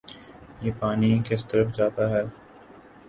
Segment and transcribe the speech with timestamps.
[0.61, 2.23] یہ پانی کس طرف جاتا ہے